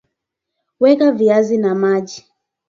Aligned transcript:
Weka 0.79 1.11
viazi 1.11 1.57
na 1.57 1.75
maji 1.75 2.25